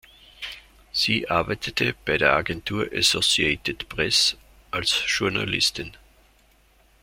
Sie 0.91 1.29
arbeitete 1.29 1.93
bei 2.05 2.17
der 2.17 2.33
Agentur 2.33 2.89
Associated 2.91 3.87
Press 3.87 4.35
als 4.71 4.99
Journalistin. 5.05 5.95